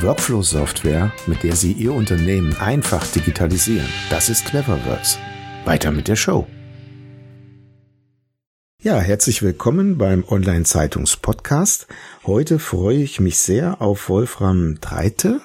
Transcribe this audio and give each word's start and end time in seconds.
Workflow-Software, 0.00 1.12
mit 1.26 1.42
der 1.44 1.54
Sie 1.54 1.70
Ihr 1.72 1.92
Unternehmen 1.92 2.56
einfach 2.56 3.06
digitalisieren. 3.06 3.86
Das 4.10 4.28
ist 4.28 4.44
Cleverworks. 4.44 5.20
Weiter 5.64 5.92
mit 5.92 6.08
der 6.08 6.16
Show. 6.16 6.48
Ja, 8.82 8.98
herzlich 8.98 9.42
willkommen 9.42 9.96
beim 9.96 10.24
Online-Zeitungs-Podcast. 10.24 11.86
Heute 12.26 12.58
freue 12.58 13.02
ich 13.02 13.20
mich 13.20 13.38
sehr 13.38 13.80
auf 13.80 14.08
Wolfram 14.08 14.80
Dreite. 14.80 15.40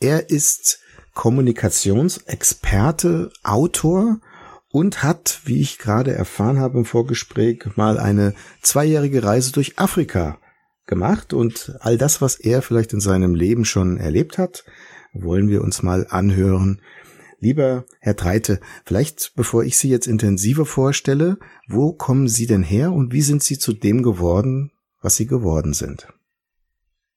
Er 0.00 0.30
ist 0.30 0.78
Kommunikationsexperte, 1.12 3.32
Autor 3.42 4.20
und 4.70 5.02
hat, 5.02 5.40
wie 5.44 5.60
ich 5.60 5.78
gerade 5.78 6.14
erfahren 6.14 6.60
habe 6.60 6.78
im 6.78 6.84
Vorgespräch, 6.84 7.64
mal 7.74 7.98
eine 7.98 8.34
zweijährige 8.62 9.24
Reise 9.24 9.50
durch 9.52 9.80
Afrika 9.80 10.38
gemacht 10.86 11.32
und 11.32 11.76
all 11.80 11.98
das, 11.98 12.20
was 12.20 12.38
er 12.38 12.62
vielleicht 12.62 12.92
in 12.92 13.00
seinem 13.00 13.34
Leben 13.34 13.64
schon 13.64 13.96
erlebt 13.96 14.38
hat, 14.38 14.64
wollen 15.12 15.48
wir 15.48 15.62
uns 15.62 15.82
mal 15.82 16.06
anhören. 16.08 16.80
Lieber 17.40 17.84
Herr 18.00 18.16
Treite, 18.16 18.60
vielleicht 18.84 19.32
bevor 19.36 19.64
ich 19.64 19.76
Sie 19.76 19.90
jetzt 19.90 20.06
intensiver 20.06 20.64
vorstelle, 20.64 21.38
wo 21.68 21.92
kommen 21.92 22.28
Sie 22.28 22.46
denn 22.46 22.62
her 22.62 22.92
und 22.92 23.12
wie 23.12 23.20
sind 23.20 23.42
Sie 23.42 23.58
zu 23.58 23.72
dem 23.72 24.02
geworden, 24.02 24.72
was 25.02 25.16
Sie 25.16 25.26
geworden 25.26 25.74
sind? 25.74 26.08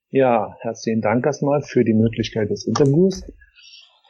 Ja, 0.10 0.56
herzlichen 0.62 1.02
Dank 1.02 1.26
erstmal 1.26 1.62
für 1.62 1.84
die 1.84 1.94
Möglichkeit 1.94 2.50
des 2.50 2.66
Interviews. 2.66 3.24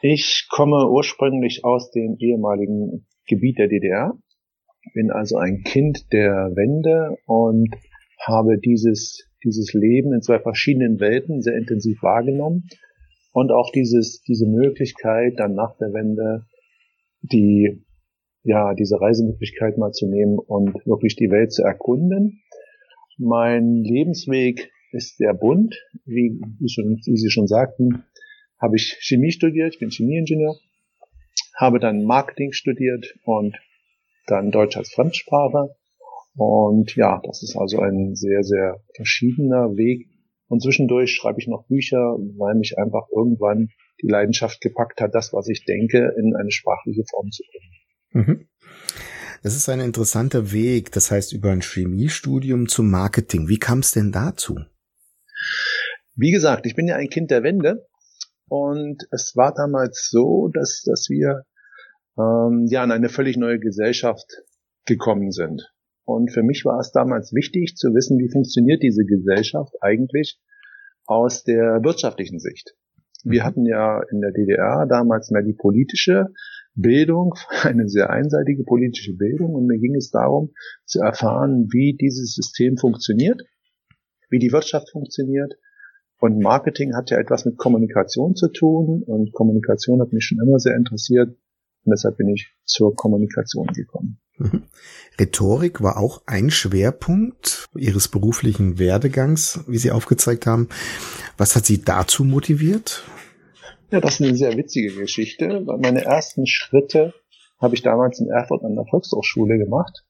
Ich 0.00 0.46
komme 0.48 0.88
ursprünglich 0.88 1.64
aus 1.64 1.90
dem 1.90 2.16
ehemaligen 2.18 3.06
Gebiet 3.26 3.58
der 3.58 3.68
DDR, 3.68 4.16
bin 4.94 5.10
also 5.10 5.36
ein 5.38 5.62
Kind 5.64 6.12
der 6.12 6.52
Wende 6.54 7.16
und 7.26 7.74
habe 8.24 8.58
dieses 8.58 9.27
dieses 9.44 9.72
Leben 9.72 10.12
in 10.12 10.22
zwei 10.22 10.38
verschiedenen 10.38 11.00
Welten 11.00 11.42
sehr 11.42 11.56
intensiv 11.56 12.02
wahrgenommen 12.02 12.68
und 13.32 13.52
auch 13.52 13.70
dieses, 13.70 14.22
diese 14.22 14.46
Möglichkeit, 14.46 15.34
dann 15.36 15.54
nach 15.54 15.76
der 15.78 15.92
Wende 15.92 16.46
die, 17.22 17.84
ja, 18.42 18.74
diese 18.74 19.00
Reisemöglichkeit 19.00 19.78
mal 19.78 19.92
zu 19.92 20.08
nehmen 20.08 20.38
und 20.38 20.74
wirklich 20.86 21.16
die 21.16 21.30
Welt 21.30 21.52
zu 21.52 21.62
erkunden. 21.62 22.42
Mein 23.18 23.82
Lebensweg 23.82 24.70
ist 24.92 25.18
sehr 25.18 25.34
bunt. 25.34 25.74
Wie, 26.04 26.40
wie, 26.58 26.68
schon, 26.68 27.00
wie 27.04 27.16
Sie 27.16 27.30
schon 27.30 27.46
sagten, 27.46 28.04
habe 28.60 28.76
ich 28.76 28.96
Chemie 29.00 29.32
studiert, 29.32 29.74
ich 29.74 29.80
bin 29.80 29.90
Chemieingenieur, 29.90 30.56
habe 31.56 31.78
dann 31.78 32.04
Marketing 32.04 32.52
studiert 32.52 33.14
und 33.24 33.56
dann 34.26 34.50
Deutsch 34.50 34.76
als 34.76 34.92
Fremdsprache 34.92 35.74
und 36.38 36.94
ja, 36.94 37.20
das 37.24 37.42
ist 37.42 37.56
also 37.56 37.80
ein 37.80 38.14
sehr, 38.14 38.44
sehr 38.44 38.80
verschiedener 38.94 39.76
Weg. 39.76 40.08
Und 40.46 40.62
zwischendurch 40.62 41.12
schreibe 41.12 41.40
ich 41.40 41.48
noch 41.48 41.66
Bücher, 41.66 42.16
weil 42.36 42.54
mich 42.54 42.78
einfach 42.78 43.08
irgendwann 43.14 43.70
die 44.00 44.06
Leidenschaft 44.06 44.60
gepackt 44.60 45.00
hat, 45.00 45.16
das, 45.16 45.32
was 45.32 45.48
ich 45.48 45.64
denke, 45.64 46.14
in 46.16 46.36
eine 46.36 46.52
sprachliche 46.52 47.02
Form 47.10 47.30
zu 47.32 47.42
bringen. 47.42 48.28
Mhm. 48.28 48.48
Das 49.42 49.56
ist 49.56 49.68
ein 49.68 49.80
interessanter 49.80 50.52
Weg, 50.52 50.92
das 50.92 51.10
heißt 51.10 51.32
über 51.32 51.50
ein 51.50 51.60
Chemiestudium 51.60 52.68
zum 52.68 52.88
Marketing. 52.88 53.48
Wie 53.48 53.58
kam 53.58 53.80
es 53.80 53.90
denn 53.90 54.12
dazu? 54.12 54.60
Wie 56.14 56.30
gesagt, 56.30 56.66
ich 56.66 56.76
bin 56.76 56.86
ja 56.86 56.94
ein 56.94 57.08
Kind 57.08 57.32
der 57.32 57.42
Wende 57.42 57.88
und 58.48 59.08
es 59.10 59.32
war 59.34 59.52
damals 59.52 60.08
so, 60.08 60.48
dass, 60.54 60.82
dass 60.84 61.08
wir 61.08 61.42
ähm, 62.16 62.66
ja 62.68 62.84
in 62.84 62.92
eine 62.92 63.08
völlig 63.08 63.36
neue 63.36 63.58
Gesellschaft 63.58 64.26
gekommen 64.86 65.32
sind. 65.32 65.68
Und 66.08 66.32
für 66.32 66.42
mich 66.42 66.64
war 66.64 66.80
es 66.80 66.90
damals 66.90 67.34
wichtig 67.34 67.76
zu 67.76 67.92
wissen, 67.92 68.18
wie 68.18 68.30
funktioniert 68.30 68.82
diese 68.82 69.04
Gesellschaft 69.04 69.74
eigentlich 69.82 70.40
aus 71.04 71.44
der 71.44 71.84
wirtschaftlichen 71.84 72.38
Sicht. 72.38 72.74
Wir 73.24 73.42
mhm. 73.42 73.44
hatten 73.44 73.66
ja 73.66 74.00
in 74.10 74.22
der 74.22 74.32
DDR 74.32 74.86
damals 74.88 75.30
mehr 75.30 75.42
die 75.42 75.52
politische 75.52 76.28
Bildung, 76.74 77.34
eine 77.62 77.90
sehr 77.90 78.08
einseitige 78.08 78.64
politische 78.64 79.18
Bildung. 79.18 79.54
Und 79.54 79.66
mir 79.66 79.78
ging 79.78 79.96
es 79.96 80.10
darum 80.10 80.54
zu 80.86 81.00
erfahren, 81.00 81.68
wie 81.72 81.94
dieses 81.94 82.34
System 82.34 82.78
funktioniert, 82.78 83.42
wie 84.30 84.38
die 84.38 84.50
Wirtschaft 84.50 84.90
funktioniert. 84.90 85.58
Und 86.20 86.42
Marketing 86.42 86.96
hat 86.96 87.10
ja 87.10 87.18
etwas 87.18 87.44
mit 87.44 87.58
Kommunikation 87.58 88.34
zu 88.34 88.48
tun. 88.48 89.02
Und 89.02 89.34
Kommunikation 89.34 90.00
hat 90.00 90.14
mich 90.14 90.24
schon 90.24 90.40
immer 90.42 90.58
sehr 90.58 90.74
interessiert. 90.74 91.36
Und 91.84 91.90
deshalb 91.92 92.16
bin 92.16 92.28
ich 92.28 92.54
zur 92.64 92.94
Kommunikation 92.96 93.66
gekommen. 93.66 94.22
Mhm. 94.38 94.64
Rhetorik 95.20 95.82
war 95.82 95.96
auch 95.96 96.22
ein 96.26 96.50
Schwerpunkt 96.50 97.68
Ihres 97.76 98.08
beruflichen 98.08 98.78
Werdegangs, 98.78 99.64
wie 99.66 99.78
Sie 99.78 99.90
aufgezeigt 99.90 100.46
haben. 100.46 100.68
Was 101.36 101.56
hat 101.56 101.66
Sie 101.66 101.82
dazu 101.82 102.24
motiviert? 102.24 103.02
Ja, 103.90 104.00
das 104.00 104.14
ist 104.14 104.22
eine 104.22 104.36
sehr 104.36 104.56
witzige 104.56 104.94
Geschichte, 104.94 105.62
weil 105.66 105.78
meine 105.78 106.04
ersten 106.04 106.46
Schritte 106.46 107.14
habe 107.60 107.74
ich 107.74 107.82
damals 107.82 108.20
in 108.20 108.28
Erfurt 108.28 108.62
an 108.64 108.76
der 108.76 108.84
Volkshochschule 108.84 109.58
gemacht. 109.58 110.04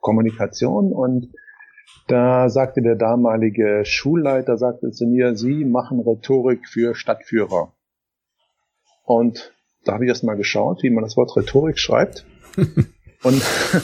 Kommunikation 0.00 0.92
und 0.92 1.32
da 2.08 2.48
sagte 2.48 2.82
der 2.82 2.96
damalige 2.96 3.84
Schulleiter, 3.84 4.56
sagte 4.56 4.90
zu 4.90 5.06
mir, 5.06 5.36
Sie 5.36 5.64
machen 5.64 6.00
Rhetorik 6.00 6.68
für 6.68 6.94
Stadtführer. 6.94 7.72
Und 9.04 9.54
da 9.84 9.94
habe 9.94 10.04
ich 10.04 10.08
erst 10.08 10.24
mal 10.24 10.36
geschaut, 10.36 10.82
wie 10.82 10.90
man 10.90 11.04
das 11.04 11.16
Wort 11.16 11.36
Rhetorik 11.36 11.78
schreibt. 11.78 12.26
und 13.22 13.42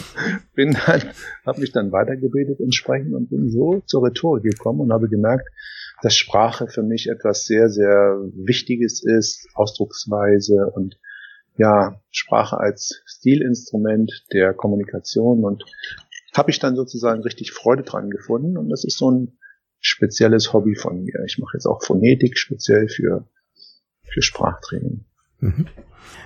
bin 0.54 0.72
dann, 0.86 1.02
habe 1.44 1.60
mich 1.60 1.72
dann 1.72 1.92
weitergebildet 1.92 2.60
entsprechend 2.60 3.14
und 3.14 3.28
bin 3.28 3.50
so 3.50 3.82
zur 3.86 4.04
Rhetorik 4.04 4.44
gekommen 4.44 4.80
und 4.80 4.92
habe 4.92 5.08
gemerkt, 5.08 5.48
dass 6.02 6.16
Sprache 6.16 6.68
für 6.68 6.82
mich 6.82 7.08
etwas 7.08 7.46
sehr, 7.46 7.68
sehr 7.68 8.18
Wichtiges 8.34 9.02
ist, 9.02 9.48
Ausdrucksweise 9.54 10.70
und 10.74 10.98
ja, 11.58 12.00
Sprache 12.10 12.58
als 12.58 13.02
Stilinstrument 13.06 14.24
der 14.32 14.52
Kommunikation 14.52 15.44
und 15.44 15.64
habe 16.34 16.50
ich 16.50 16.58
dann 16.58 16.76
sozusagen 16.76 17.22
richtig 17.22 17.52
Freude 17.52 17.82
dran 17.82 18.10
gefunden 18.10 18.58
und 18.58 18.68
das 18.68 18.84
ist 18.84 18.98
so 18.98 19.10
ein 19.10 19.38
spezielles 19.80 20.52
Hobby 20.52 20.74
von 20.74 21.04
mir. 21.04 21.24
Ich 21.26 21.38
mache 21.38 21.56
jetzt 21.56 21.66
auch 21.66 21.82
Phonetik 21.82 22.36
speziell 22.38 22.88
für, 22.88 23.26
für 24.02 24.22
Sprachtraining. 24.22 25.06
Mhm. 25.40 25.66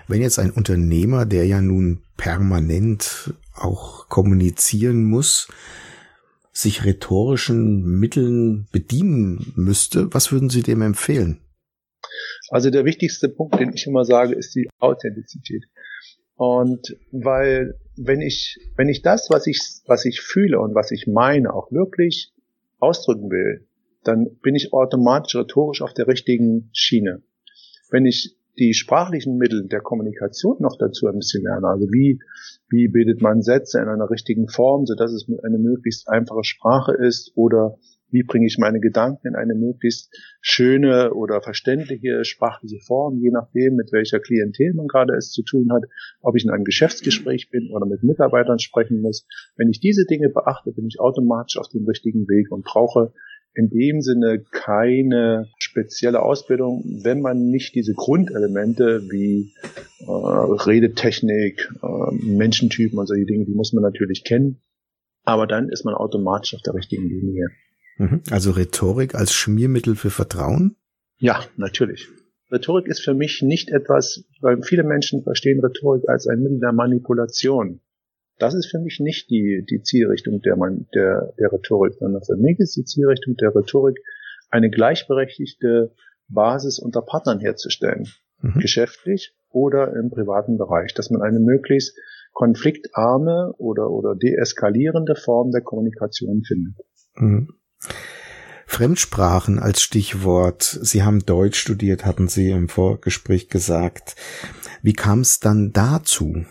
Wenn 0.08 0.22
jetzt 0.22 0.38
ein 0.38 0.50
Unternehmer, 0.50 1.26
der 1.26 1.46
ja 1.46 1.60
nun 1.60 2.02
permanent 2.16 3.34
auch 3.54 4.08
kommunizieren 4.08 5.04
muss, 5.04 5.48
sich 6.52 6.84
rhetorischen 6.84 7.84
Mitteln 7.84 8.66
bedienen 8.72 9.52
müsste, 9.56 10.12
was 10.12 10.32
würden 10.32 10.50
Sie 10.50 10.62
dem 10.62 10.82
empfehlen? 10.82 11.40
Also 12.50 12.70
der 12.70 12.84
wichtigste 12.84 13.28
Punkt, 13.28 13.60
den 13.60 13.72
ich 13.72 13.86
immer 13.86 14.04
sage, 14.04 14.34
ist 14.34 14.54
die 14.54 14.68
Authentizität. 14.78 15.64
Und 16.34 16.96
weil, 17.12 17.78
wenn 17.96 18.20
ich, 18.20 18.58
wenn 18.76 18.88
ich 18.88 19.02
das, 19.02 19.28
was 19.30 19.46
ich, 19.46 19.60
was 19.86 20.04
ich 20.04 20.20
fühle 20.20 20.58
und 20.58 20.74
was 20.74 20.90
ich 20.90 21.06
meine, 21.06 21.52
auch 21.52 21.70
wirklich 21.70 22.32
ausdrücken 22.78 23.30
will, 23.30 23.66
dann 24.02 24.38
bin 24.42 24.54
ich 24.54 24.72
automatisch 24.72 25.36
rhetorisch 25.36 25.82
auf 25.82 25.92
der 25.92 26.08
richtigen 26.08 26.70
Schiene. 26.72 27.22
Wenn 27.90 28.06
ich 28.06 28.36
die 28.60 28.74
sprachlichen 28.74 29.38
Mittel 29.38 29.66
der 29.66 29.80
Kommunikation 29.80 30.56
noch 30.60 30.76
dazu 30.78 31.06
ein 31.06 31.16
bisschen 31.16 31.42
lernen. 31.42 31.64
Also 31.64 31.86
wie, 31.90 32.20
wie 32.68 32.88
bildet 32.88 33.22
man 33.22 33.42
Sätze 33.42 33.80
in 33.80 33.88
einer 33.88 34.10
richtigen 34.10 34.48
Form, 34.48 34.86
so 34.86 34.94
dass 34.94 35.12
es 35.12 35.26
eine 35.42 35.58
möglichst 35.58 36.08
einfache 36.08 36.44
Sprache 36.44 36.92
ist 36.92 37.32
oder 37.34 37.78
wie 38.12 38.22
bringe 38.22 38.46
ich 38.46 38.58
meine 38.58 38.80
Gedanken 38.80 39.28
in 39.28 39.34
eine 39.36 39.54
möglichst 39.54 40.12
schöne 40.40 41.14
oder 41.14 41.40
verständliche 41.40 42.24
sprachliche 42.24 42.80
Form, 42.80 43.18
je 43.20 43.30
nachdem, 43.30 43.76
mit 43.76 43.92
welcher 43.92 44.20
Klientel 44.20 44.74
man 44.74 44.88
gerade 44.88 45.14
es 45.16 45.30
zu 45.30 45.42
tun 45.42 45.72
hat, 45.72 45.84
ob 46.20 46.36
ich 46.36 46.44
in 46.44 46.50
einem 46.50 46.64
Geschäftsgespräch 46.64 47.50
bin 47.50 47.70
oder 47.72 47.86
mit 47.86 48.02
Mitarbeitern 48.02 48.58
sprechen 48.58 49.00
muss. 49.00 49.26
Wenn 49.56 49.70
ich 49.70 49.80
diese 49.80 50.04
Dinge 50.06 50.28
beachte, 50.28 50.72
bin 50.72 50.86
ich 50.86 51.00
automatisch 51.00 51.56
auf 51.56 51.68
dem 51.68 51.86
richtigen 51.86 52.28
Weg 52.28 52.50
und 52.50 52.64
brauche 52.64 53.12
in 53.54 53.68
dem 53.68 54.00
Sinne 54.00 54.44
keine 54.50 55.48
spezielle 55.58 56.22
Ausbildung, 56.22 56.84
wenn 57.02 57.20
man 57.20 57.48
nicht 57.50 57.74
diese 57.74 57.94
Grundelemente 57.94 59.02
wie 59.10 59.52
äh, 60.00 60.04
Redetechnik, 60.06 61.68
äh, 61.82 62.14
Menschentypen 62.24 62.98
und 62.98 63.06
solche 63.06 63.26
Dinge, 63.26 63.44
die 63.44 63.54
muss 63.54 63.72
man 63.72 63.82
natürlich 63.82 64.24
kennen. 64.24 64.60
Aber 65.24 65.46
dann 65.46 65.68
ist 65.68 65.84
man 65.84 65.94
automatisch 65.94 66.54
auf 66.54 66.62
der 66.62 66.74
richtigen 66.74 67.08
Linie. 67.08 67.48
Mhm. 67.98 68.22
Also 68.30 68.52
Rhetorik 68.52 69.14
als 69.14 69.32
Schmiermittel 69.32 69.96
für 69.96 70.10
Vertrauen? 70.10 70.76
Ja, 71.18 71.44
natürlich. 71.56 72.08
Rhetorik 72.50 72.86
ist 72.86 73.00
für 73.00 73.14
mich 73.14 73.42
nicht 73.42 73.70
etwas, 73.70 74.24
weil 74.40 74.62
viele 74.62 74.82
Menschen 74.82 75.22
verstehen 75.22 75.60
Rhetorik 75.60 76.08
als 76.08 76.26
ein 76.26 76.40
Mittel 76.40 76.60
der 76.60 76.72
Manipulation. 76.72 77.80
Das 78.40 78.54
ist 78.54 78.66
für 78.66 78.78
mich 78.78 78.98
nicht 79.00 79.30
die, 79.30 79.64
die 79.68 79.82
Zielrichtung 79.82 80.40
der, 80.40 80.56
der, 80.94 81.34
der 81.38 81.52
Rhetorik, 81.52 81.94
sondern 81.94 82.22
für 82.24 82.36
mich 82.36 82.58
ist 82.58 82.74
die 82.76 82.84
Zielrichtung 82.84 83.36
der 83.36 83.54
Rhetorik, 83.54 83.98
eine 84.48 84.70
gleichberechtigte 84.70 85.92
Basis 86.28 86.78
unter 86.78 87.02
Partnern 87.02 87.38
herzustellen. 87.38 88.08
Mhm. 88.40 88.60
Geschäftlich 88.60 89.34
oder 89.50 89.94
im 89.94 90.10
privaten 90.10 90.56
Bereich, 90.56 90.94
dass 90.94 91.10
man 91.10 91.20
eine 91.20 91.38
möglichst 91.38 91.96
konfliktarme 92.32 93.52
oder, 93.58 93.90
oder 93.90 94.14
deeskalierende 94.14 95.16
Form 95.16 95.50
der 95.50 95.60
Kommunikation 95.60 96.42
findet. 96.42 96.76
Mhm. 97.16 97.48
Fremdsprachen 98.66 99.58
als 99.58 99.82
Stichwort. 99.82 100.62
Sie 100.62 101.02
haben 101.02 101.26
Deutsch 101.26 101.58
studiert, 101.58 102.06
hatten 102.06 102.28
Sie 102.28 102.50
im 102.50 102.68
Vorgespräch 102.68 103.48
gesagt. 103.48 104.14
Wie 104.80 104.92
kam 104.92 105.20
es 105.20 105.40
dann 105.40 105.72
dazu? 105.72 106.46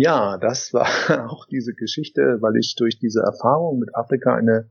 Ja, 0.00 0.38
das 0.38 0.72
war 0.72 0.86
auch 1.28 1.44
diese 1.46 1.72
Geschichte, 1.74 2.38
weil 2.40 2.56
ich 2.56 2.76
durch 2.78 3.00
diese 3.00 3.20
Erfahrung 3.20 3.80
mit 3.80 3.96
Afrika 3.96 4.32
eine, 4.36 4.68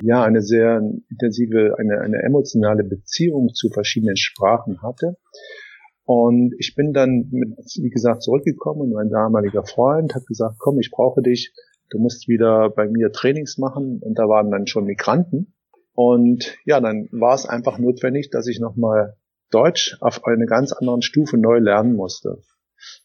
ja, 0.00 0.24
eine 0.24 0.40
sehr 0.40 0.80
intensive, 1.10 1.76
eine, 1.78 2.00
eine 2.00 2.22
emotionale 2.22 2.82
Beziehung 2.82 3.52
zu 3.52 3.68
verschiedenen 3.68 4.16
Sprachen 4.16 4.80
hatte. 4.80 5.18
Und 6.04 6.54
ich 6.58 6.74
bin 6.74 6.94
dann, 6.94 7.28
mit, 7.30 7.50
wie 7.82 7.90
gesagt, 7.90 8.22
zurückgekommen 8.22 8.80
und 8.80 8.92
mein 8.92 9.10
damaliger 9.10 9.62
Freund 9.62 10.14
hat 10.14 10.24
gesagt, 10.24 10.54
komm, 10.58 10.78
ich 10.78 10.90
brauche 10.90 11.20
dich, 11.20 11.52
du 11.90 11.98
musst 11.98 12.26
wieder 12.26 12.70
bei 12.70 12.88
mir 12.88 13.12
Trainings 13.12 13.58
machen. 13.58 14.00
Und 14.02 14.18
da 14.18 14.26
waren 14.26 14.50
dann 14.50 14.66
schon 14.66 14.86
Migranten. 14.86 15.52
Und 15.92 16.56
ja, 16.64 16.80
dann 16.80 17.10
war 17.12 17.34
es 17.34 17.44
einfach 17.44 17.78
notwendig, 17.78 18.30
dass 18.30 18.46
ich 18.46 18.58
nochmal 18.58 19.18
Deutsch 19.50 19.98
auf 20.00 20.24
eine 20.24 20.46
ganz 20.46 20.72
anderen 20.72 21.02
Stufe 21.02 21.36
neu 21.36 21.58
lernen 21.58 21.94
musste. 21.94 22.38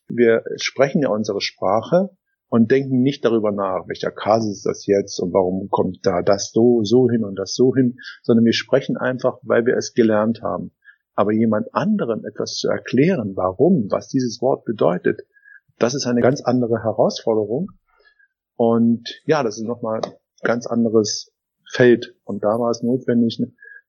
Wir 0.08 0.44
sprechen 0.58 1.02
ja 1.02 1.10
unsere 1.10 1.42
Sprache 1.42 2.10
und 2.50 2.72
denken 2.72 3.02
nicht 3.02 3.26
darüber 3.26 3.52
nach, 3.52 3.88
welcher 3.88 4.12
Kasus 4.12 4.58
ist 4.58 4.66
das 4.66 4.86
jetzt 4.86 5.20
und 5.20 5.34
warum 5.34 5.70
kommt 5.70 6.00
da 6.04 6.22
das 6.22 6.52
so, 6.52 6.84
so 6.84 7.10
hin 7.10 7.24
und 7.24 7.36
das 7.36 7.54
so 7.54 7.76
hin, 7.76 7.98
sondern 8.24 8.46
wir 8.46 8.54
sprechen 8.54 8.98
einfach, 8.98 9.38
weil 9.44 9.66
wir 9.66 9.76
es 9.76 9.94
gelernt 9.94 10.42
haben. 10.42 10.72
Aber 11.14 11.34
jemand 11.34 11.74
anderem 11.74 12.26
etwas 12.26 12.56
zu 12.56 12.70
erklären, 12.70 13.34
warum, 13.36 13.88
was 13.90 14.08
dieses 14.08 14.42
Wort 14.42 14.66
bedeutet, 14.66 15.22
das 15.80 15.94
ist 15.94 16.06
eine 16.06 16.22
ganz 16.22 16.42
andere 16.42 16.84
Herausforderung. 16.84 17.72
Und 18.56 19.22
ja, 19.26 19.44
das 19.44 19.58
ist 19.58 19.66
nochmal 19.66 20.02
ein 20.04 20.12
ganz 20.42 20.68
anderes 20.68 21.34
Feld. 21.70 22.16
Und 22.24 22.44
da 22.44 22.60
war 22.60 22.70
es 22.70 22.82
notwendig, 22.82 23.42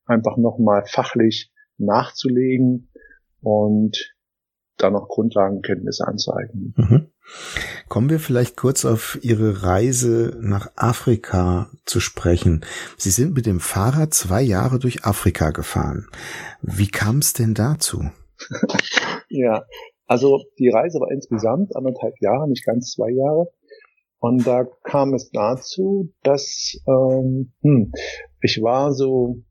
einfach 0.05 0.37
nochmal 0.37 0.85
fachlich 0.87 1.53
nachzulegen 1.77 2.91
und 3.41 4.15
da 4.79 4.91
noch 4.91 5.09
Grundlagenkenntnisse 5.09 6.07
anzueignen. 6.07 6.75
Mhm. 6.77 7.07
Kommen 7.89 8.11
wir 8.11 8.21
vielleicht 8.21 8.57
kurz 8.57 8.85
auf 8.85 9.19
Ihre 9.23 9.63
Reise 9.63 10.39
nach 10.41 10.71
Afrika 10.77 11.71
zu 11.85 12.01
sprechen. 12.01 12.65
Sie 12.97 13.11
sind 13.11 13.35
mit 13.35 13.47
dem 13.47 13.61
Fahrrad 13.61 14.15
zwei 14.15 14.43
Jahre 14.43 14.79
durch 14.79 15.05
Afrika 15.05 15.51
gefahren. 15.51 16.07
Wie 16.63 16.89
kam 16.89 17.19
es 17.19 17.35
denn 17.35 17.55
dazu? 17.55 18.11
ja, 19.29 19.65
also 20.07 20.43
die 20.59 20.71
Reise 20.71 20.99
war 21.01 21.11
insgesamt 21.11 21.77
anderthalb 21.77 22.15
Jahre, 22.21 22.49
nicht 22.49 22.65
ganz 22.65 22.93
zwei 22.93 23.11
Jahre. 23.11 23.49
Und 24.21 24.47
da 24.47 24.65
kam 24.83 25.15
es 25.15 25.31
dazu, 25.31 26.13
dass 26.23 26.81
ähm, 26.89 27.53
hm, 27.63 27.93
ich 28.41 28.61
war 28.63 28.93
so 28.93 29.43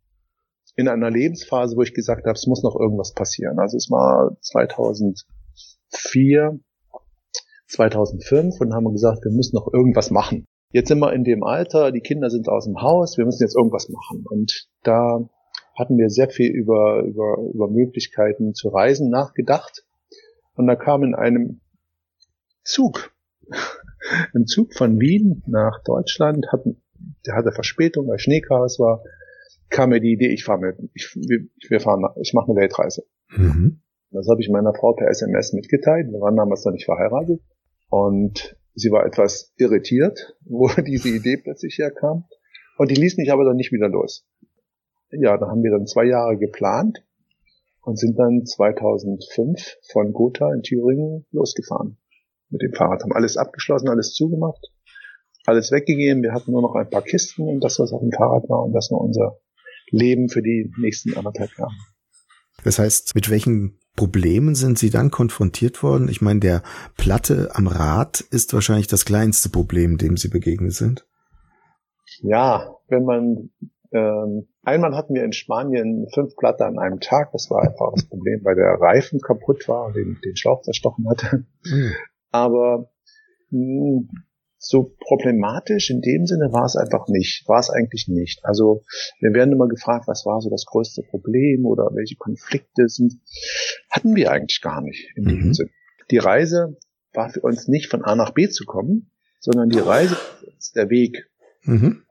in 0.78 0.88
einer 0.88 1.10
Lebensphase, 1.10 1.76
wo 1.76 1.82
ich 1.82 1.94
gesagt 1.94 2.26
habe, 2.26 2.36
es 2.36 2.46
muss 2.46 2.62
noch 2.62 2.80
irgendwas 2.80 3.14
passieren. 3.14 3.58
Also 3.60 3.78
es 3.78 3.90
war 3.90 4.38
2004, 4.42 6.60
2005 7.68 8.62
und 8.62 8.74
haben 8.74 8.94
gesagt, 8.94 9.26
wir 9.26 9.32
müssen 9.32 9.56
noch 9.56 9.74
irgendwas 9.74 10.12
machen. 10.12 10.46
Jetzt 10.72 10.90
sind 10.90 11.00
wir 11.00 11.14
in 11.14 11.24
dem 11.24 11.44
Alter, 11.44 11.92
die 11.92 12.02
Kinder 12.02 12.30
sind 12.30 12.48
aus 12.48 12.66
dem 12.66 12.80
Haus, 12.80 13.18
wir 13.18 13.26
müssen 13.26 13.42
jetzt 13.42 13.56
irgendwas 13.56 13.90
machen. 13.90 14.24
Und 14.30 14.68
da 14.84 15.28
hatten 15.76 15.98
wir 15.98 16.12
sehr 16.12 16.30
viel 16.30 16.52
über, 16.52 17.02
über, 17.02 17.38
über 17.54 17.70
Möglichkeiten 17.70 18.54
zu 18.54 18.70
reisen 18.70 19.10
nachgedacht. 19.10 19.84
Und 20.54 20.68
da 20.68 20.76
kam 20.76 21.04
in 21.04 21.16
einem 21.16 21.62
Zug, 22.64 23.16
im 24.36 24.46
Zug 24.46 24.76
von 24.76 25.00
Wien 25.00 25.42
nach 25.48 25.82
Deutschland, 25.84 26.52
hatten, 26.52 26.84
der 27.26 27.36
hatte 27.36 27.52
Verspätung, 27.52 28.08
weil 28.08 28.20
Schneechaos 28.20 28.78
war, 28.78 29.02
kam 29.70 29.90
mir 29.90 30.00
die 30.00 30.14
Idee, 30.14 30.34
ich 30.34 30.44
fahre 30.44 30.60
mit, 30.60 30.78
ich, 30.94 31.16
wir 31.16 31.80
fahren, 31.80 32.06
ich 32.22 32.34
mache 32.34 32.52
eine 32.52 32.60
Weltreise. 32.60 33.06
Mhm. 33.30 33.82
Das 34.12 34.28
habe 34.30 34.42
ich 34.42 34.50
meiner 34.50 34.74
Frau 34.74 34.94
per 34.94 35.10
SMS 35.10 35.54
mitgeteilt. 35.54 36.08
Wir 36.12 36.20
waren 36.22 36.36
damals 36.36 36.64
noch 36.66 36.72
nicht 36.72 36.86
verheiratet. 36.86 37.42
Und 37.90 38.58
sie 38.74 38.92
war 38.92 39.06
etwas 39.06 39.54
irritiert, 39.58 40.36
wo 40.46 40.70
diese 40.86 41.10
Idee 41.10 41.38
plötzlich 41.38 41.78
herkam. 41.78 42.26
Und 42.78 42.92
die 42.92 42.96
ließ 42.96 43.18
mich 43.18 43.32
aber 43.32 43.44
dann 43.44 43.58
nicht 43.58 43.72
wieder 43.72 43.90
los. 43.90 44.26
Ja, 45.12 45.38
da 45.38 45.48
haben 45.48 45.64
wir 45.64 45.72
dann 45.72 45.88
zwei 45.88 46.06
Jahre 46.06 46.38
geplant 46.38 47.04
und 47.82 47.98
sind 47.98 48.20
dann 48.20 48.46
2005 48.46 49.78
von 49.92 50.14
Gotha 50.14 50.54
in 50.54 50.62
Thüringen 50.62 51.26
losgefahren 51.32 51.98
mit 52.50 52.62
dem 52.62 52.74
Fahrrad. 52.74 53.04
Haben 53.04 53.14
alles 53.14 53.38
abgeschlossen, 53.38 53.90
alles 53.90 54.14
zugemacht, 54.14 54.72
alles 55.46 55.72
weggegeben. 55.72 56.24
Wir 56.24 56.34
hatten 56.34 56.52
nur 56.52 56.62
noch 56.62 56.76
ein 56.76 56.90
paar 56.90 57.02
Kisten 57.02 57.48
und 57.48 57.64
das, 57.64 57.80
was 57.80 57.94
auf 57.94 58.02
dem 58.02 58.12
Fahrrad 58.12 58.50
war. 58.50 58.64
Und 58.64 58.74
das 58.74 58.92
war 58.92 59.00
unser 59.00 59.40
Leben 59.90 60.30
für 60.30 60.42
die 60.42 60.72
nächsten 60.78 61.16
anderthalb 61.16 61.52
Jahre. 61.58 61.74
Das 62.64 62.80
heißt, 62.80 63.16
mit 63.16 63.30
welchen 63.30 63.80
Problemen 63.96 64.56
sind 64.56 64.78
Sie 64.78 64.90
dann 64.90 65.12
konfrontiert 65.12 65.82
worden? 65.84 66.08
Ich 66.10 66.22
meine, 66.22 66.40
der 66.40 66.64
Platte 66.98 67.50
am 67.54 67.68
Rad 67.68 68.22
ist 68.22 68.54
wahrscheinlich 68.54 68.88
das 68.88 69.06
kleinste 69.06 69.50
Problem, 69.50 69.98
dem 69.98 70.18
Sie 70.18 70.28
begegnet 70.28 70.74
sind. 70.74 71.08
Ja, 72.22 72.76
wenn 72.88 73.04
man 73.04 73.50
ähm, 73.92 74.48
einmal 74.64 74.96
hatten 74.96 75.14
wir 75.14 75.24
in 75.24 75.34
Spanien 75.34 76.08
fünf 76.14 76.36
Platte 76.36 76.66
an 76.66 76.78
einem 76.78 77.00
Tag. 77.00 77.32
Das 77.32 77.50
war 77.50 77.64
einfach 77.64 77.92
das 77.94 78.08
Problem, 78.08 78.42
weil 78.44 78.56
der 78.56 78.80
Reifen 78.80 79.20
kaputt 79.20 79.68
war 79.68 79.86
und 79.86 79.96
den, 79.96 80.18
den 80.24 80.36
Schlauch 80.36 80.62
zerstochen 80.62 81.08
hatte. 81.10 81.46
Mhm. 81.66 81.94
Aber 82.32 82.90
mh, 83.50 83.60
hm, 83.60 84.10
so 84.68 84.96
problematisch 85.00 85.90
in 85.90 86.02
dem 86.02 86.26
Sinne 86.26 86.52
war 86.52 86.66
es 86.66 86.76
einfach 86.76 87.08
nicht, 87.08 87.48
war 87.48 87.60
es 87.60 87.70
eigentlich 87.70 88.08
nicht. 88.08 88.44
Also 88.44 88.84
wir 89.20 89.34
werden 89.34 89.54
immer 89.54 89.68
gefragt, 89.68 90.08
was 90.08 90.26
war 90.26 90.42
so 90.42 90.50
das 90.50 90.66
größte 90.66 91.04
Problem 91.04 91.66
oder 91.66 91.90
welche 91.94 92.16
Konflikte 92.16 92.90
sind, 92.90 93.14
hatten 93.90 94.16
wir 94.16 94.32
eigentlich 94.32 94.62
gar 94.62 94.82
nicht 94.82 95.10
in 95.16 95.26
dem 95.26 95.40
mhm. 95.40 95.54
Sinne. 95.54 95.70
Die 96.12 96.18
Reise 96.18 96.78
war 97.14 97.30
für 97.30 97.42
uns 97.42 97.68
nicht 97.68 97.90
von 97.90 98.04
A 98.04 98.16
nach 98.16 98.32
B 98.32 98.50
zu 98.50 98.66
kommen, 98.66 99.10
sondern 99.40 99.70
die 99.70 99.80
Reise 99.80 100.18
ist 100.58 100.76
der 100.76 100.90
Weg. 100.90 101.30
Mhm. 101.64 102.04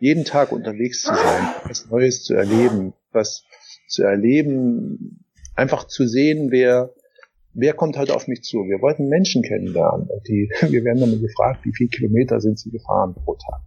Jeden 0.00 0.24
Tag 0.24 0.50
unterwegs 0.50 1.02
zu 1.02 1.14
sein, 1.14 1.48
was 1.64 1.88
Neues 1.90 2.24
zu 2.24 2.34
erleben, 2.34 2.94
was 3.12 3.44
zu 3.88 4.02
erleben, 4.02 5.24
einfach 5.54 5.86
zu 5.86 6.06
sehen, 6.06 6.50
wer 6.50 6.92
wer 7.54 7.74
kommt 7.74 7.96
halt 7.96 8.10
auf 8.10 8.28
mich 8.28 8.42
zu? 8.42 8.58
Wir 8.58 8.80
wollten 8.80 9.08
Menschen 9.08 9.42
kennenlernen. 9.42 10.08
Die, 10.26 10.50
wir 10.68 10.84
werden 10.84 11.00
dann 11.00 11.20
gefragt, 11.20 11.64
wie 11.64 11.72
viele 11.74 11.90
Kilometer 11.90 12.40
sind 12.40 12.58
sie 12.58 12.70
gefahren 12.70 13.14
pro 13.14 13.34
Tag? 13.34 13.60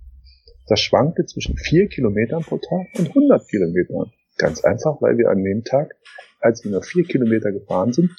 Das 0.68 0.80
schwankte 0.80 1.25
zwischen 1.25 1.58
vier 1.58 1.88
Kilometern 1.88 2.44
pro 2.44 2.58
Tag 2.58 2.88
und 2.98 3.10
100 3.10 3.48
Kilometern. 3.48 4.12
Ganz 4.38 4.63
einfach, 4.63 5.02
weil 5.02 5.18
wir 5.18 5.30
an 5.30 5.44
dem 5.44 5.63
Tag, 5.63 5.94
als 6.40 6.63
wir 6.63 6.72
nur 6.72 6.84
vier 6.84 7.04
Kilometer 7.04 7.52
gefahren 7.52 7.92
sind, 7.92 8.12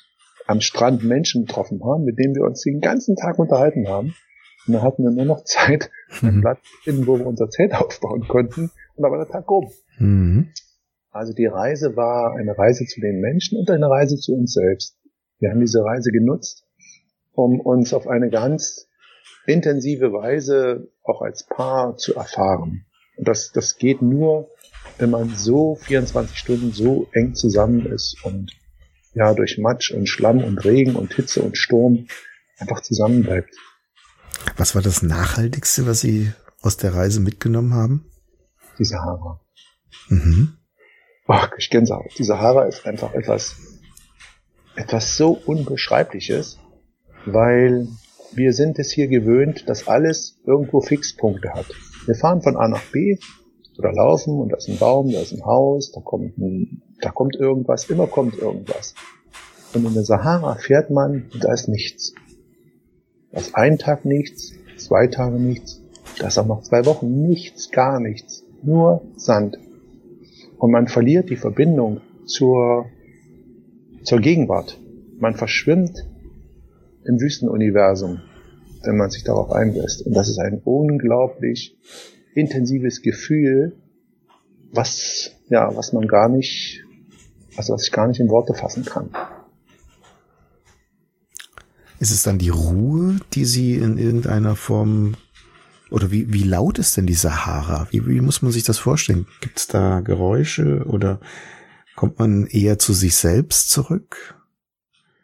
am 0.47 0.61
Strand 0.61 1.03
Menschen 1.03 1.47
getroffen 1.47 1.83
haben, 1.85 2.05
mit 2.05 2.19
denen 2.19 2.35
wir 2.35 2.43
uns 2.43 2.61
den 2.63 2.81
ganzen 2.81 3.17
Tag 3.17 3.39
unterhalten 3.39 3.89
haben. 3.89 4.15
Und 4.67 4.75
dann 4.75 4.83
hatten 4.83 5.03
wir 5.03 5.11
nur 5.11 5.25
noch 5.25 5.45
Zeit, 5.45 5.91
einen 6.23 6.37
mhm. 6.37 6.41
Platz 6.43 6.61
finden, 6.83 7.07
wo 7.07 7.19
wir 7.19 7.27
unser 7.27 7.49
Zelt 7.49 7.75
aufbauen 7.81 8.27
konnten. 8.29 8.71
Und 8.95 9.03
dann 9.03 9.11
war 9.11 9.19
der 9.19 9.33
Tag 9.33 9.49
rum. 9.51 9.71
Mhm. 9.99 10.51
Also 11.11 11.33
die 11.33 11.47
Reise 11.47 11.97
war 11.97 12.35
eine 12.35 12.59
Reise 12.59 12.85
zu 12.87 13.01
den 13.01 13.21
Menschen 13.21 13.59
und 13.59 13.71
eine 13.71 13.89
Reise 13.89 14.17
zu 14.17 14.35
uns 14.35 14.53
selbst. 14.53 14.99
Wir 15.45 15.51
haben 15.51 15.61
diese 15.61 15.85
Reise 15.85 16.11
genutzt, 16.11 16.65
um 17.33 17.61
uns 17.61 17.93
auf 17.93 18.09
eine 18.09 18.31
ganz 18.31 18.89
intensive 19.47 20.11
Weise 20.11 20.89
auch 21.03 21.21
als 21.21 21.45
Paar 21.47 21.99
zu 21.99 22.15
erfahren. 22.15 22.87
Und 23.19 23.29
das, 23.29 23.53
das 23.53 23.77
geht 23.77 24.01
nur, 24.01 24.49
wenn 24.97 25.11
man 25.11 25.29
so 25.35 25.75
24 25.75 26.39
Stunden 26.39 26.73
so 26.73 27.09
eng 27.13 27.35
zusammen 27.35 27.85
ist 27.85 28.25
und 28.25 28.53
ja, 29.13 29.35
durch 29.35 29.59
Matsch 29.59 29.91
und 29.91 30.09
Schlamm 30.09 30.43
und 30.43 30.65
Regen 30.65 30.97
und 30.97 31.13
Hitze 31.13 31.43
und 31.43 31.59
Sturm 31.59 32.07
einfach 32.57 32.81
zusammenbleibt. 32.81 33.55
Was 34.57 34.75
war 34.75 34.81
das 34.81 35.03
Nachhaltigste, 35.03 35.87
was 35.87 36.01
Sie 36.01 36.33
aus 36.63 36.79
der 36.79 36.95
Reise 36.95 37.21
mitgenommen 37.21 37.75
haben? 37.75 38.11
Die 38.79 38.85
Sahara. 38.87 39.43
Mhm. 40.09 40.57
Ach, 41.27 41.51
ich 41.59 41.69
Gänsehaut. 41.69 42.13
Die 42.17 42.25
Sahara 42.25 42.65
ist 42.65 42.87
einfach 42.87 43.13
etwas 43.13 43.74
etwas 44.77 45.17
so 45.17 45.39
Unbeschreibliches, 45.47 46.59
weil 47.27 47.89
wir 48.33 48.53
sind 48.53 48.79
es 48.79 48.91
hier 48.91 49.09
gewöhnt, 49.09 49.69
dass 49.69 49.87
alles 49.87 50.41
irgendwo 50.45 50.81
Fixpunkte 50.81 51.53
hat. 51.55 51.67
Wir 52.07 52.15
fahren 52.15 52.43
von 52.43 52.57
A 52.57 52.69
nach 52.69 52.85
B 52.91 53.19
oder 53.79 53.93
laufen 53.93 54.39
und 54.39 54.51
da 54.51 54.57
ist 54.57 54.69
ein 54.69 54.79
Baum, 54.79 55.11
da 55.11 55.21
ist 55.21 55.33
ein 55.33 55.45
Haus, 55.45 55.93
da 55.93 56.01
kommt 56.01 56.37
ein 56.39 56.83
Da 57.01 57.11
kommt 57.11 57.37
irgendwas, 57.37 57.91
immer 57.91 58.07
kommt 58.07 58.39
irgendwas. 58.39 58.95
Und 59.75 59.85
in 59.85 59.95
der 59.95 60.05
Sahara 60.05 60.55
fährt 60.55 60.91
man 60.91 61.29
und 61.33 61.45
da 61.45 61.53
ist 61.53 61.69
nichts. 61.69 62.15
Da 63.33 63.41
ist 63.41 63.55
ein 63.55 63.79
Tag 63.79 64.05
nichts, 64.05 64.53
zwei 64.77 65.09
Tage 65.09 65.39
nichts, 65.39 65.83
da 66.19 66.29
ist 66.29 66.39
auch 66.39 66.47
noch 66.47 66.63
zwei 66.63 66.87
Wochen 66.87 67.27
nichts, 67.27 67.71
gar 67.71 68.01
nichts. 68.01 68.45
Nur 68.63 69.03
Sand. 69.17 69.59
Und 70.59 70.71
man 70.71 70.89
verliert 70.89 71.29
die 71.29 71.37
Verbindung 71.37 72.01
zur, 72.25 72.87
zur 74.05 74.21
Gegenwart. 74.21 74.79
Man 75.19 75.35
verschwimmt 75.35 76.07
im 77.05 77.21
Wüstenuniversum, 77.21 78.23
wenn 78.83 78.97
man 78.97 79.11
sich 79.11 79.25
darauf 79.25 79.51
einlässt. 79.51 80.07
Und 80.07 80.15
das 80.15 80.29
ist 80.29 80.39
ein 80.39 80.61
unglaublich 80.65 81.77
intensives 82.35 83.03
Gefühl, 83.03 83.77
was, 84.73 85.33
ja, 85.49 85.75
was 85.75 85.93
man 85.93 86.07
gar 86.07 86.29
nicht, 86.29 86.85
also 87.57 87.75
was 87.75 87.85
ich 87.85 87.93
gar 87.93 88.09
nicht 88.09 88.21
in 88.21 88.29
Worte 88.29 88.55
fassen 88.55 88.85
kann. 88.85 89.11
Ist 92.01 92.11
es 92.11 92.23
dann 92.23 92.39
die 92.39 92.51
Ruhe, 92.51 93.19
die 93.33 93.45
Sie 93.45 93.77
in 93.77 93.99
irgendeiner 93.99 94.57
Form 94.57 95.15
oder 95.91 96.11
wie, 96.11 96.33
wie 96.33 96.43
laut 96.43 96.79
ist 96.79 96.97
denn 96.97 97.07
die 97.07 97.15
Sahara? 97.15 97.87
Wie, 97.91 98.07
wie 98.07 98.21
muss 98.21 98.43
man 98.43 98.51
sich 98.51 98.65
das 98.65 98.79
vorstellen? 98.79 99.27
Gibt 99.41 99.59
es 99.59 99.69
da 99.69 100.01
Geräusche 100.01 100.85
oder 100.87 101.21
kommt 101.97 102.19
man 102.19 102.47
eher 102.47 102.79
zu 102.79 102.93
sich 102.93 103.17
selbst 103.17 103.71
zurück? 103.71 104.41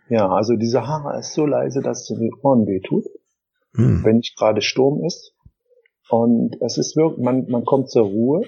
Ja, 0.08 0.28
also 0.28 0.56
die 0.56 0.66
Sahara 0.66 1.18
ist 1.18 1.34
so 1.34 1.46
leise, 1.46 1.80
dass 1.80 2.02
es 2.02 2.10
in 2.10 2.20
den 2.20 2.34
Ohren 2.42 2.66
wehtut, 2.66 3.04
hm. 3.74 4.04
wenn 4.04 4.16
nicht 4.16 4.36
gerade 4.36 4.60
Sturm 4.60 5.04
ist. 5.04 5.34
Und 6.08 6.60
es 6.60 6.76
ist 6.76 6.96
wirklich, 6.96 7.24
man, 7.24 7.48
man 7.48 7.64
kommt 7.64 7.90
zur 7.90 8.06
Ruhe 8.06 8.42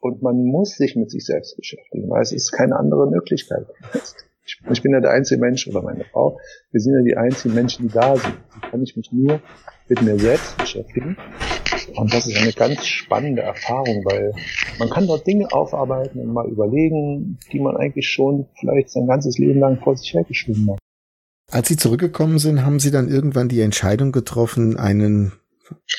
und 0.00 0.22
man 0.22 0.42
muss 0.44 0.76
sich 0.76 0.96
mit 0.96 1.10
sich 1.10 1.26
selbst 1.26 1.56
beschäftigen, 1.56 2.08
weil 2.08 2.22
es 2.22 2.32
ist 2.32 2.50
keine 2.52 2.76
andere 2.76 3.10
Möglichkeit. 3.10 3.66
Ich, 4.44 4.58
ich 4.70 4.82
bin 4.82 4.92
ja 4.92 5.00
der 5.00 5.10
einzige 5.10 5.40
Mensch 5.40 5.68
oder 5.68 5.82
meine 5.82 6.04
Frau, 6.04 6.40
wir 6.70 6.80
sind 6.80 6.94
ja 6.94 7.02
die 7.02 7.16
einzigen 7.16 7.54
Menschen, 7.54 7.88
die 7.88 7.94
da 7.94 8.16
sind. 8.16 8.34
Da 8.60 8.68
kann 8.68 8.82
ich 8.82 8.96
mich 8.96 9.12
nur 9.12 9.40
mit 9.88 10.02
mir 10.02 10.18
selbst 10.18 10.56
beschäftigen. 10.56 11.16
Und 11.96 12.12
das 12.12 12.26
ist 12.26 12.36
eine 12.36 12.52
ganz 12.52 12.86
spannende 12.86 13.42
Erfahrung, 13.42 14.04
weil 14.04 14.32
man 14.78 14.90
kann 14.90 15.06
dort 15.06 15.26
Dinge 15.26 15.52
aufarbeiten 15.52 16.20
und 16.20 16.32
mal 16.32 16.48
überlegen, 16.48 17.38
die 17.52 17.60
man 17.60 17.76
eigentlich 17.76 18.08
schon 18.08 18.46
vielleicht 18.58 18.90
sein 18.90 19.06
ganzes 19.06 19.38
Leben 19.38 19.60
lang 19.60 19.80
vor 19.80 19.96
sich 19.96 20.12
hergeschrieben 20.14 20.72
hat. 20.72 20.78
Als 21.50 21.68
Sie 21.68 21.76
zurückgekommen 21.76 22.38
sind, 22.38 22.64
haben 22.64 22.80
Sie 22.80 22.90
dann 22.90 23.08
irgendwann 23.08 23.48
die 23.48 23.60
Entscheidung 23.60 24.12
getroffen, 24.12 24.78
einen 24.78 25.32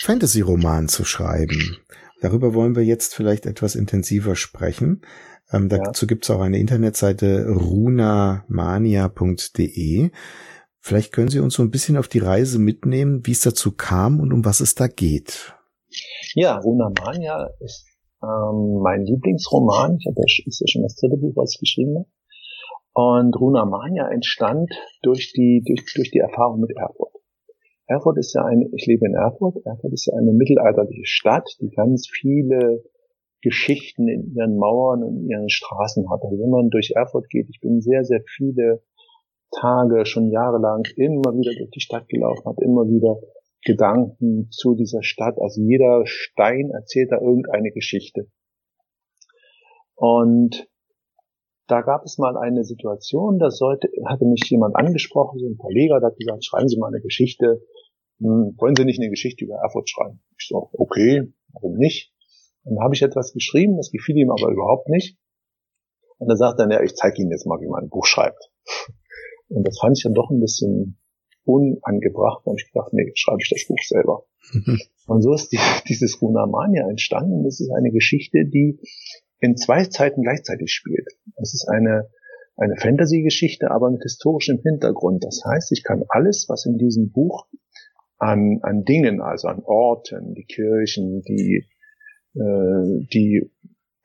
Fantasy-Roman 0.01 0.87
zu 0.87 1.05
schreiben. 1.05 1.77
Darüber 2.21 2.53
wollen 2.53 2.75
wir 2.75 2.83
jetzt 2.83 3.13
vielleicht 3.13 3.45
etwas 3.45 3.75
intensiver 3.75 4.35
sprechen. 4.35 5.01
Ähm, 5.51 5.69
dazu 5.69 6.05
ja. 6.05 6.07
gibt 6.07 6.23
es 6.23 6.31
auch 6.31 6.41
eine 6.41 6.57
Internetseite 6.57 7.47
runamania.de. 7.49 10.09
Vielleicht 10.79 11.13
können 11.13 11.29
Sie 11.29 11.39
uns 11.39 11.53
so 11.53 11.63
ein 11.63 11.71
bisschen 11.71 11.97
auf 11.97 12.07
die 12.07 12.19
Reise 12.19 12.59
mitnehmen, 12.59 13.25
wie 13.25 13.31
es 13.31 13.41
dazu 13.41 13.71
kam 13.71 14.19
und 14.19 14.33
um 14.33 14.43
was 14.43 14.59
es 14.59 14.75
da 14.75 14.87
geht. 14.87 15.53
Ja, 16.35 16.57
Runamania 16.57 17.49
ist 17.59 17.85
ähm, 18.23 18.79
mein 18.81 19.03
Lieblingsroman. 19.05 19.97
Ich 19.99 20.07
habe 20.07 20.15
ja, 20.17 20.25
ist 20.45 20.59
ja 20.59 20.67
schon 20.67 20.83
das 20.83 20.95
dritte 20.95 21.17
Buch, 21.17 21.33
was 21.35 21.53
ich 21.53 21.59
geschrieben 21.59 21.97
habe. 21.97 22.07
Und 22.95 23.35
Runamania 23.39 24.07
entstand 24.09 24.71
durch 25.01 25.33
die, 25.33 25.63
durch, 25.65 25.83
durch 25.95 26.11
die 26.11 26.19
Erfahrung 26.19 26.59
mit 26.59 26.71
Erfurt. 26.77 27.11
Erfurt 27.87 28.17
ist 28.17 28.33
ja 28.33 28.45
eine, 28.45 28.69
ich 28.73 28.85
lebe 28.85 29.05
in 29.05 29.15
Erfurt, 29.15 29.57
Erfurt 29.65 29.93
ist 29.93 30.05
ja 30.05 30.13
eine 30.17 30.31
mittelalterliche 30.31 31.05
Stadt, 31.05 31.49
die 31.59 31.69
ganz 31.69 32.07
viele 32.09 32.83
Geschichten 33.41 34.07
in 34.07 34.33
ihren 34.33 34.57
Mauern 34.57 35.03
und 35.03 35.27
ihren 35.27 35.49
Straßen 35.49 36.09
hat. 36.09 36.21
Also 36.23 36.37
wenn 36.39 36.49
man 36.49 36.69
durch 36.69 36.93
Erfurt 36.95 37.29
geht, 37.29 37.49
ich 37.49 37.59
bin 37.59 37.81
sehr, 37.81 38.05
sehr 38.05 38.21
viele 38.25 38.83
Tage, 39.51 40.05
schon 40.05 40.31
jahrelang 40.31 40.83
immer 40.95 41.33
wieder 41.35 41.51
durch 41.57 41.71
die 41.71 41.81
Stadt 41.81 42.07
gelaufen, 42.07 42.45
hat 42.45 42.61
immer 42.61 42.87
wieder 42.87 43.19
Gedanken 43.65 44.49
zu 44.51 44.75
dieser 44.75 45.03
Stadt. 45.03 45.37
Also 45.39 45.61
jeder 45.61 46.03
Stein 46.05 46.71
erzählt 46.71 47.11
da 47.11 47.19
irgendeine 47.19 47.71
Geschichte. 47.71 48.27
Und 49.95 50.67
da 51.67 51.81
gab 51.81 52.03
es 52.03 52.17
mal 52.17 52.35
eine 52.37 52.63
Situation, 52.63 53.39
da 53.39 53.49
sollte, 53.49 53.87
hatte 54.05 54.25
mich 54.25 54.49
jemand 54.49 54.75
angesprochen, 54.75 55.39
so 55.39 55.47
ein 55.47 55.55
Verleger, 55.55 55.99
der 55.99 56.09
hat 56.09 56.17
gesagt, 56.17 56.45
schreiben 56.45 56.67
Sie 56.67 56.77
mal 56.77 56.87
eine 56.87 57.01
Geschichte. 57.01 57.61
Hm, 58.19 58.55
wollen 58.57 58.75
Sie 58.75 58.85
nicht 58.85 58.99
eine 58.99 59.09
Geschichte 59.09 59.45
über 59.45 59.55
Erfurt 59.55 59.89
schreiben? 59.89 60.21
Ich 60.37 60.47
so, 60.49 60.69
okay, 60.73 61.33
warum 61.53 61.75
nicht? 61.77 62.11
Und 62.63 62.75
dann 62.75 62.83
habe 62.83 62.95
ich 62.95 63.01
etwas 63.01 63.33
geschrieben, 63.33 63.77
das 63.77 63.91
gefiel 63.91 64.17
ihm 64.17 64.31
aber 64.31 64.51
überhaupt 64.51 64.89
nicht. 64.89 65.17
Und 66.17 66.29
er 66.29 66.37
sagt 66.37 66.59
dann, 66.59 66.71
ja, 66.71 66.81
ich 66.81 66.95
zeige 66.95 67.21
Ihnen 67.21 67.31
jetzt 67.31 67.45
mal, 67.45 67.59
wie 67.59 67.67
man 67.67 67.85
ein 67.85 67.89
Buch 67.89 68.05
schreibt. 68.05 68.51
Und 69.49 69.67
das 69.67 69.77
fand 69.79 69.97
ich 69.97 70.03
dann 70.03 70.13
doch 70.13 70.29
ein 70.31 70.39
bisschen 70.39 70.99
unangebracht. 71.45 72.41
Da 72.45 72.51
habe 72.51 72.59
ich 72.59 72.71
gedacht, 72.71 72.93
nee, 72.93 73.11
schreibe 73.15 73.39
ich 73.41 73.49
das 73.49 73.65
Buch 73.67 73.81
selber. 73.85 74.25
Mhm. 74.53 74.79
Und 75.07 75.21
so 75.21 75.33
ist 75.33 75.51
die, 75.51 75.59
dieses 75.87 76.21
Runamania 76.21 76.89
entstanden. 76.89 77.43
Das 77.43 77.59
ist 77.59 77.71
eine 77.71 77.91
Geschichte, 77.91 78.45
die 78.45 78.79
in 79.39 79.57
zwei 79.57 79.83
Zeiten 79.85 80.21
gleichzeitig 80.21 80.71
spielt. 80.71 81.07
Es 81.35 81.53
ist 81.53 81.67
eine, 81.67 82.09
eine 82.55 82.75
Fantasy-Geschichte, 82.77 83.71
aber 83.71 83.91
mit 83.91 84.01
historischem 84.03 84.59
Hintergrund. 84.63 85.23
Das 85.23 85.41
heißt, 85.45 85.71
ich 85.73 85.83
kann 85.83 86.03
alles, 86.07 86.45
was 86.47 86.65
in 86.65 86.77
diesem 86.77 87.11
Buch 87.11 87.47
an, 88.17 88.59
an 88.61 88.85
Dingen, 88.85 89.21
also 89.21 89.49
an 89.49 89.61
Orten, 89.65 90.33
die 90.33 90.45
Kirchen, 90.45 91.21
die, 91.23 91.67
äh, 92.35 93.05
die 93.13 93.51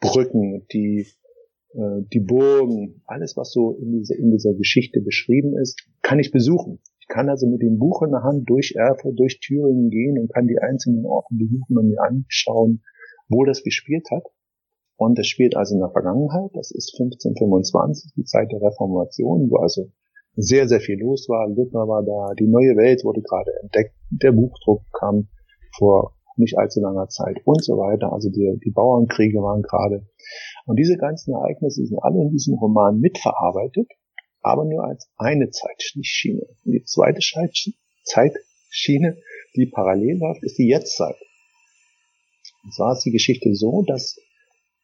Brücken, 0.01 0.67
die, 0.73 1.07
äh, 1.75 2.03
die 2.13 2.21
Burgen, 2.21 3.03
alles, 3.07 3.37
was 3.37 3.53
so 3.53 3.79
in 3.81 3.93
dieser, 3.93 4.17
in 4.17 4.31
dieser 4.33 4.55
Geschichte 4.55 5.01
beschrieben 5.01 5.57
ist, 5.57 5.87
kann 6.03 6.19
ich 6.19 6.33
besuchen. 6.33 6.81
Kann 7.09 7.29
also 7.29 7.47
mit 7.47 7.63
dem 7.63 7.79
Buch 7.79 8.03
in 8.03 8.11
der 8.11 8.23
Hand 8.23 8.49
durch 8.49 8.75
Erfurt, 8.77 9.19
durch 9.19 9.41
Thüringen 9.41 9.91
gehen 9.91 10.19
und 10.19 10.33
kann 10.33 10.47
die 10.47 10.59
einzelnen 10.59 11.07
Orte 11.07 11.35
besuchen 11.35 11.79
und 11.79 11.89
mir 11.89 12.03
anschauen, 12.03 12.83
wo 13.29 13.45
das 13.45 13.63
gespielt 13.63 14.07
hat. 14.11 14.25
Und 14.97 15.19
es 15.19 15.27
spielt 15.27 15.57
also 15.57 15.75
in 15.75 15.81
der 15.81 15.91
Vergangenheit, 15.91 16.51
das 16.55 16.71
ist 16.71 16.95
1525, 17.01 18.13
die 18.17 18.25
Zeit 18.25 18.51
der 18.53 18.61
Reformation, 18.61 19.49
wo 19.51 19.57
also 19.57 19.91
sehr, 20.35 20.69
sehr 20.69 20.81
viel 20.81 20.99
los 20.99 21.29
war. 21.29 21.49
Luther 21.49 21.87
war 21.89 22.03
da, 22.03 22.35
die 22.35 22.47
neue 22.47 22.77
Welt 22.77 23.05
wurde 23.05 23.23
gerade 23.23 23.53
entdeckt, 23.63 23.95
der 24.11 24.33
Buchdruck 24.33 24.83
kam 24.93 25.29
vor 25.77 26.15
nicht 26.37 26.57
allzu 26.57 26.81
langer 26.81 27.09
Zeit 27.09 27.41
und 27.45 27.63
so 27.63 27.77
weiter. 27.79 28.13
Also 28.13 28.31
die, 28.31 28.59
die 28.65 28.71
Bauernkriege 28.71 29.39
waren 29.39 29.63
gerade. 29.63 30.07
Und 30.67 30.79
diese 30.79 30.97
ganzen 30.97 31.35
Ereignisse 31.35 31.85
sind 31.85 31.99
alle 32.03 32.23
in 32.23 32.31
diesem 32.31 32.55
Roman 32.55 33.01
mitverarbeitet, 33.01 33.89
aber 34.41 34.65
nur 34.65 34.85
als 34.85 35.11
eine 35.17 35.51
Zeitschiene. 35.51 36.43
Und 36.65 36.73
die 36.73 36.85
zweite 36.85 37.21
Zeitschiene, 38.05 39.19
die 39.57 39.67
parallel 39.67 40.19
läuft, 40.19 40.43
ist 40.43 40.59
die 40.59 40.69
Jetztzeit. 40.69 41.17
Und 42.65 42.75
zwar 42.75 42.93
ist 42.93 43.05
die 43.05 43.13
Geschichte 43.13 43.55
so, 43.55 43.83
dass 43.87 44.19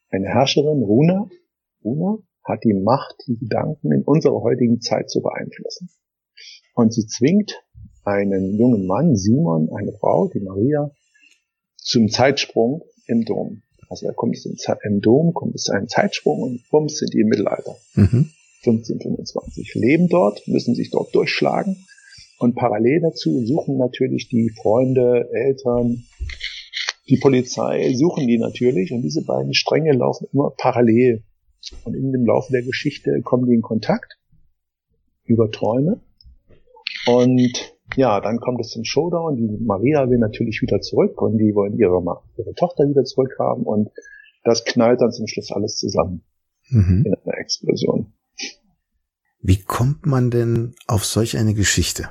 eine 0.09 0.27
Herrscherin, 0.27 0.83
Runa, 0.83 1.29
Runa 1.83 2.17
hat 2.43 2.63
die 2.63 2.73
Macht, 2.73 3.15
die 3.27 3.37
Gedanken 3.37 3.91
in 3.91 4.03
unserer 4.03 4.41
heutigen 4.41 4.81
Zeit 4.81 5.09
zu 5.09 5.21
beeinflussen. 5.21 5.89
Und 6.75 6.93
sie 6.93 7.07
zwingt 7.07 7.63
einen 8.03 8.57
jungen 8.57 8.85
Mann, 8.85 9.15
Simon, 9.15 9.69
eine 9.75 9.93
Frau, 9.93 10.27
die 10.27 10.39
Maria, 10.39 10.91
zum 11.77 12.09
Zeitsprung 12.09 12.83
im 13.07 13.25
Dom. 13.25 13.63
Also 13.89 14.07
er 14.07 14.13
kommt 14.13 14.37
im, 14.83 15.01
Dom, 15.01 15.33
kommt 15.33 15.55
es 15.55 15.69
ein 15.69 15.87
Zeitsprung 15.87 16.41
und 16.41 16.69
bums 16.69 16.97
sind 16.97 17.13
die 17.13 17.19
im 17.19 17.27
Mittelalter. 17.27 17.75
Mhm. 17.93 18.31
1525. 18.65 19.75
Leben 19.75 20.07
dort, 20.07 20.47
müssen 20.47 20.75
sich 20.75 20.91
dort 20.91 21.13
durchschlagen. 21.13 21.85
Und 22.39 22.55
parallel 22.55 23.01
dazu 23.01 23.45
suchen 23.45 23.77
natürlich 23.77 24.27
die 24.27 24.51
Freunde, 24.61 25.29
Eltern, 25.31 26.03
die 27.07 27.17
Polizei 27.17 27.93
suchen 27.93 28.27
die 28.27 28.39
natürlich 28.39 28.91
und 28.91 29.03
diese 29.03 29.23
beiden 29.23 29.53
Stränge 29.53 29.93
laufen 29.93 30.27
immer 30.33 30.51
parallel. 30.57 31.23
Und 31.83 31.95
in 31.95 32.11
dem 32.11 32.25
Laufe 32.25 32.51
der 32.51 32.63
Geschichte 32.63 33.21
kommen 33.23 33.47
die 33.47 33.55
in 33.55 33.61
Kontakt 33.61 34.17
über 35.25 35.51
Träume. 35.51 36.01
Und 37.07 37.75
ja, 37.95 38.19
dann 38.21 38.39
kommt 38.39 38.59
es 38.59 38.69
zum 38.69 38.83
Showdown. 38.83 39.35
Die 39.35 39.63
Maria 39.63 40.09
will 40.09 40.17
natürlich 40.17 40.61
wieder 40.61 40.81
zurück 40.81 41.21
und 41.21 41.37
die 41.37 41.53
wollen 41.53 41.77
ihre, 41.77 42.01
ihre 42.37 42.53
Tochter 42.55 42.89
wieder 42.89 43.03
zurückhaben 43.03 43.63
und 43.63 43.89
das 44.43 44.63
knallt 44.65 45.01
dann 45.01 45.11
zum 45.11 45.27
Schluss 45.27 45.51
alles 45.51 45.77
zusammen 45.77 46.23
mhm. 46.69 47.03
in 47.05 47.13
einer 47.13 47.37
Explosion. 47.39 48.13
Wie 49.47 49.61
kommt 49.61 50.05
man 50.05 50.31
denn 50.31 50.75
auf 50.87 51.05
solch 51.05 51.37
eine 51.37 51.53
Geschichte? 51.53 52.09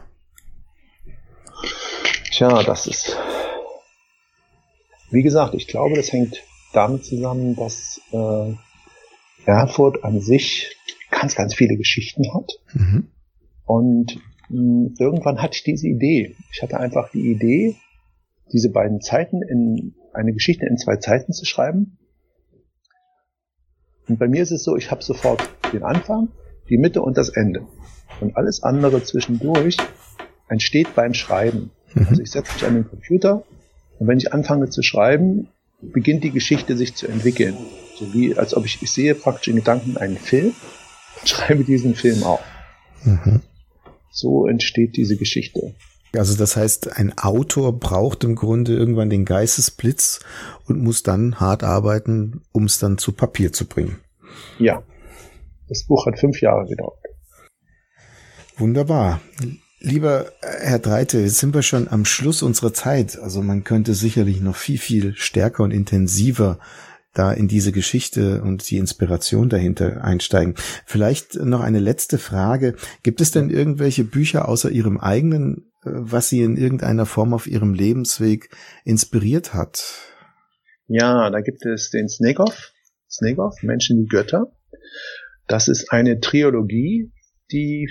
Tja, 2.31 2.63
das 2.63 2.87
ist 2.87 3.17
wie 5.15 5.23
gesagt, 5.23 5.55
ich 5.55 5.69
glaube, 5.69 5.95
das 5.95 6.13
hängt 6.13 6.43
damit 6.73 7.05
zusammen, 7.05 7.55
dass 7.55 8.01
äh, 8.13 8.53
Erfurt 9.47 10.03
an 10.03 10.21
sich 10.21 10.77
ganz, 11.11 11.37
ganz 11.37 11.55
viele 11.55 11.77
Geschichten 11.77 12.35
hat. 12.35 12.51
Mhm. 12.73 13.09
Und 13.65 14.21
mh, 14.49 14.91
irgendwann 14.99 15.41
hatte 15.41 15.55
ich 15.55 15.63
diese 15.63 15.87
Idee. 15.87 16.35
Ich 16.53 16.63
hatte 16.63 16.81
einfach 16.81 17.11
die 17.13 17.31
Idee, 17.31 17.77
diese 18.53 18.71
beiden 18.71 19.01
Zeiten 19.01 19.41
in 19.43 19.95
eine 20.13 20.33
Geschichte 20.33 20.67
in 20.67 20.79
zwei 20.79 20.97
Zeiten 20.97 21.33
zu 21.33 21.45
schreiben. 21.45 21.99
Und 24.09 24.19
bei 24.19 24.27
mir 24.27 24.43
ist 24.43 24.51
es 24.51 24.65
so, 24.65 24.77
ich 24.77 24.91
habe 24.91 25.03
sofort 25.03 25.49
den 25.73 25.85
Anfang, 25.85 26.29
die 26.69 26.79
Mitte 26.79 27.03
und 27.03 27.17
das 27.17 27.29
Ende. 27.29 27.67
Und 28.21 28.37
alles 28.37 28.63
andere 28.63 29.03
zwischendurch 29.03 29.77
entsteht 30.49 30.95
beim 30.95 31.15
Schreiben. 31.15 31.71
Mhm. 31.95 32.07
Also 32.09 32.23
ich 32.23 32.31
setze 32.31 32.53
mich 32.55 32.65
an 32.65 32.75
den 32.75 32.89
Computer 32.89 33.45
und 33.99 34.09
wenn 34.09 34.19
ich 34.19 34.33
anfange 34.33 34.71
zu 34.71 34.83
schreiben, 34.83 35.49
beginnt 35.81 36.25
die 36.25 36.31
Geschichte 36.31 36.77
sich 36.77 36.95
zu 36.95 37.07
entwickeln. 37.07 37.57
So 37.97 38.13
wie, 38.13 38.37
als 38.37 38.57
ob 38.57 38.65
ich, 38.65 38.83
ich 38.83 38.91
sehe 38.91 39.15
praktisch 39.15 39.49
in 39.49 39.57
Gedanken 39.57 39.97
einen 39.97 40.17
Film 40.17 40.55
und 41.21 41.29
schreibe 41.29 41.65
diesen 41.65 41.95
Film 41.95 42.23
auf. 42.23 42.41
Mhm. 43.05 43.41
So 44.11 44.47
entsteht 44.47 44.97
diese 44.97 45.17
Geschichte. 45.17 45.75
Also 46.17 46.37
das 46.37 46.57
heißt, 46.57 46.97
ein 46.97 47.17
Autor 47.19 47.79
braucht 47.79 48.23
im 48.23 48.37
Grunde 48.37 48.75
irgendwann 48.75 49.11
den 49.11 49.25
Geistesblitz 49.25 50.21
und 50.67 50.81
muss 50.81 51.03
dann 51.03 51.41
hart 51.41 51.65
arbeiten, 51.65 52.43
um 52.53 52.65
es 52.65 52.79
dann 52.79 52.99
zu 52.99 53.13
Papier 53.13 53.53
zu 53.53 53.67
bringen. 53.67 53.97
Ja. 54.59 54.83
Das 55.69 55.85
Buch 55.87 56.07
hat 56.07 56.19
fünf 56.19 56.41
Jahre 56.41 56.67
gedauert. 56.67 56.99
Wunderbar. 58.57 59.21
Lieber 59.81 60.33
Herr 60.41 60.79
Dreite, 60.79 61.19
jetzt 61.19 61.39
sind 61.39 61.55
wir 61.55 61.63
schon 61.63 61.89
am 61.89 62.05
Schluss 62.05 62.43
unserer 62.43 62.73
Zeit. 62.73 63.19
Also 63.19 63.43
man 63.43 63.65
könnte 63.65 63.95
sicherlich 63.95 64.41
noch 64.41 64.57
viel, 64.57 64.79
viel 64.79 65.15
stärker 65.15 65.63
und 65.63 65.73
intensiver 65.73 66.59
da 67.15 67.33
in 67.33 67.49
diese 67.49 67.73
Geschichte 67.73 68.43
und 68.43 68.69
die 68.71 68.77
Inspiration 68.77 69.49
dahinter 69.49 70.03
einsteigen. 70.05 70.55
Vielleicht 70.85 71.37
noch 71.37 71.61
eine 71.61 71.79
letzte 71.79 72.19
Frage. 72.19 72.75
Gibt 73.03 73.21
es 73.21 73.31
denn 73.31 73.51
irgendwelche 73.51 74.05
Bücher 74.05 74.49
außer 74.49 74.71
Ihrem 74.71 74.99
eigenen, 74.99 75.71
äh, 75.85 75.91
was 75.91 76.29
Sie 76.29 76.43
in 76.43 76.57
irgendeiner 76.57 77.07
Form 77.07 77.33
auf 77.33 77.47
Ihrem 77.47 77.73
Lebensweg 77.73 78.51
inspiriert 78.85 79.55
hat? 79.55 79.85
Ja, 80.89 81.31
da 81.31 81.41
gibt 81.41 81.65
es 81.65 81.91
den 81.91 82.09
Snegoff, 82.09 82.73
Snegoff, 83.09 83.63
Menschen 83.63 84.03
wie 84.03 84.07
Götter. 84.07 84.53
Das 85.47 85.69
ist 85.69 85.93
eine 85.93 86.21
Trilogie, 86.21 87.13
die 87.53 87.89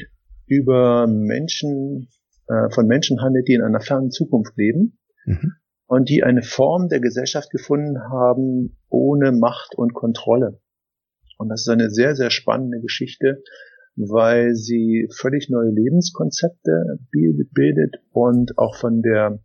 über 0.47 1.07
Menschen, 1.07 2.09
äh, 2.47 2.69
von 2.73 2.87
Menschen 2.87 3.21
handelt, 3.21 3.47
die 3.47 3.53
in 3.53 3.61
einer 3.61 3.81
fernen 3.81 4.11
Zukunft 4.11 4.57
leben 4.57 4.99
mhm. 5.25 5.53
und 5.87 6.09
die 6.09 6.23
eine 6.23 6.41
Form 6.41 6.89
der 6.89 6.99
Gesellschaft 6.99 7.49
gefunden 7.51 7.99
haben 7.99 8.77
ohne 8.89 9.31
Macht 9.31 9.75
und 9.75 9.93
Kontrolle. 9.93 10.59
Und 11.37 11.49
das 11.49 11.61
ist 11.61 11.69
eine 11.69 11.89
sehr, 11.89 12.15
sehr 12.15 12.29
spannende 12.29 12.79
Geschichte, 12.79 13.43
weil 13.95 14.55
sie 14.55 15.07
völlig 15.15 15.49
neue 15.49 15.69
Lebenskonzepte 15.69 16.99
bildet 17.53 17.95
und 18.11 18.57
auch 18.57 18.75
von 18.75 19.01
der 19.01 19.39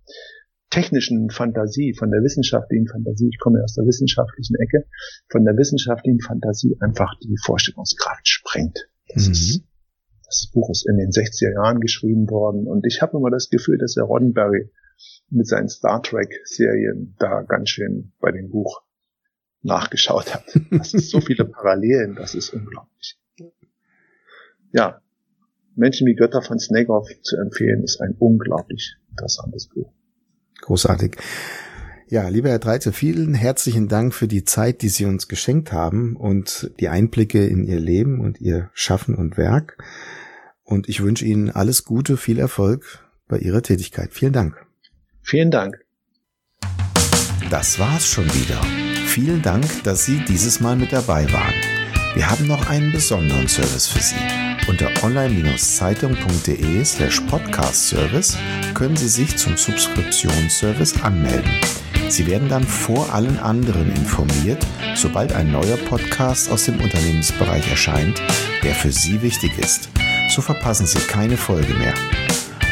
technischen 0.71 1.31
Fantasie, 1.31 1.95
von 1.95 2.11
der 2.11 2.23
wissenschaftlichen 2.23 2.89
Fantasie, 2.89 3.31
ich 3.33 3.39
komme 3.39 3.63
aus 3.63 3.75
der 3.75 3.87
wissenschaftlichen 3.87 4.57
Ecke, 4.57 4.87
von 5.29 5.45
der 5.45 5.57
wissenschaftlichen 5.57 6.21
Fantasie 6.21 6.77
einfach 6.81 7.15
die 7.23 7.37
Vorstellungskraft 7.45 8.29
sprengt. 8.29 8.89
Das 9.09 9.27
mhm. 9.27 9.33
ist 9.33 9.65
das 10.29 10.51
Buch 10.53 10.69
ist 10.71 10.87
in 10.87 10.99
den 10.99 11.09
60er 11.09 11.55
Jahren 11.55 11.81
geschrieben 11.81 12.29
worden 12.29 12.67
und 12.67 12.85
ich 12.87 13.01
habe 13.01 13.17
immer 13.17 13.31
das 13.31 13.49
Gefühl, 13.49 13.79
dass 13.79 13.95
der 13.95 14.05
Roddenberry 14.05 14.71
mit 15.31 15.47
seinen 15.47 15.69
Star 15.69 16.03
Trek-Serien 16.03 17.17
da 17.19 17.43
ganz 17.43 17.71
schön 17.71 18.13
bei 18.21 18.31
dem 18.31 18.51
Buch 18.51 18.83
nachgeschaut 19.63 20.35
hat. 20.35 20.45
Das 20.71 20.93
ist 20.93 21.11
so 21.11 21.21
viele 21.21 21.47
Parallelen, 21.47 22.15
das 22.15 22.35
ist 22.35 22.51
unglaublich. 22.51 23.19
Ja, 24.73 25.01
Menschen 25.77 26.07
wie 26.07 26.15
Götter 26.15 26.43
von 26.43 26.59
Snakeoff 26.59 27.09
zu 27.23 27.37
empfehlen, 27.37 27.83
ist 27.83 28.01
ein 28.01 28.15
unglaublich 28.19 28.97
interessantes 29.11 29.69
Buch. 29.69 29.93
Großartig. 30.61 31.17
Ja, 32.11 32.29
lieber 32.29 32.49
Herr 32.49 32.59
Dreite, 32.59 32.93
vielen 32.93 33.35
herzlichen 33.35 33.87
Dank 33.88 34.15
für 34.15 34.29
die 34.29 34.45
Zeit, 34.45 34.81
die 34.81 34.88
Sie 34.88 35.05
uns 35.05 35.29
geschenkt 35.29 35.73
haben 35.73 36.17
und 36.17 36.71
die 36.81 36.88
Einblicke 36.88 37.47
in 37.47 37.65
Ihr 37.65 37.79
Leben 37.79 38.21
und 38.21 38.41
Ihr 38.41 38.71
Schaffen 38.73 39.15
und 39.15 39.37
Werk. 39.37 39.77
Und 40.65 40.88
ich 40.88 41.03
wünsche 41.03 41.27
Ihnen 41.27 41.50
alles 41.50 41.85
Gute, 41.85 42.17
viel 42.17 42.38
Erfolg 42.38 43.06
bei 43.28 43.39
Ihrer 43.39 43.63
Tätigkeit. 43.63 44.15
Vielen 44.15 44.32
Dank. 44.32 44.56
Vielen 45.23 45.50
Dank. 45.50 45.76
Das 47.50 47.78
war's 47.78 48.06
schon 48.06 48.26
wieder. 48.26 48.61
Vielen 49.06 49.43
Dank, 49.43 49.67
dass 49.85 50.06
Sie 50.06 50.23
dieses 50.26 50.61
Mal 50.61 50.76
mit 50.76 50.93
dabei 50.93 51.30
waren. 51.32 51.77
Wir 52.19 52.28
haben 52.28 52.49
noch 52.49 52.69
einen 52.69 52.91
besonderen 52.91 53.47
Service 53.47 53.87
für 53.87 54.02
Sie. 54.02 54.17
Unter 54.67 54.91
online-zeitung.de 55.04 56.85
slash 56.85 57.21
podcast 57.21 57.91
service 57.91 58.37
können 58.75 58.97
Sie 58.97 59.07
sich 59.07 59.37
zum 59.37 59.57
Subskriptionsservice 59.57 61.00
anmelden. 61.04 61.49
Sie 62.09 62.26
werden 62.26 62.49
dann 62.49 62.65
vor 62.65 63.15
allen 63.15 63.39
anderen 63.39 63.95
informiert, 63.95 64.67
sobald 64.97 65.33
ein 65.33 65.52
neuer 65.52 65.76
Podcast 65.76 66.50
aus 66.50 66.65
dem 66.65 66.81
Unternehmensbereich 66.81 67.71
erscheint, 67.71 68.21
der 68.65 68.75
für 68.75 68.91
Sie 68.91 69.23
wichtig 69.23 69.57
ist. 69.57 69.89
So 70.35 70.43
verpassen 70.43 70.89
Sie 70.89 70.99
keine 70.99 71.37
Folge 71.37 71.75
mehr. 71.75 71.95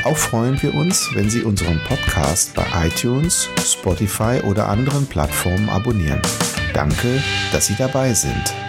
Auch 0.03 0.17
freuen 0.17 0.61
wir 0.61 0.75
uns, 0.75 1.09
wenn 1.15 1.31
Sie 1.31 1.43
unseren 1.43 1.79
Podcast 1.85 2.53
bei 2.55 2.67
iTunes, 2.85 3.49
Spotify 3.65 4.41
oder 4.43 4.69
anderen 4.69 5.07
Plattformen 5.07 5.69
abonnieren. 5.69 6.21
Danke, 6.75 7.23
dass 7.53 7.69
Sie 7.69 7.77
dabei 7.77 8.13
sind. 8.13 8.66